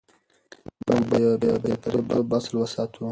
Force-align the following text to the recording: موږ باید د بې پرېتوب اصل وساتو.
موږ 0.87 1.01
باید 1.11 1.31
د 1.41 1.41
بې 1.41 1.51
پرېتوب 1.83 2.31
اصل 2.37 2.53
وساتو. 2.57 3.03